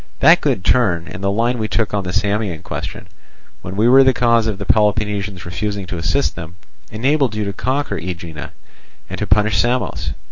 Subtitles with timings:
[0.19, 3.07] That good turn, and the line we took on the Samian question,
[3.61, 6.55] when we were the cause of the Peloponnesians refusing to assist them,
[6.89, 8.51] enabled you to conquer Aegina
[9.11, 10.13] and to punish Samos.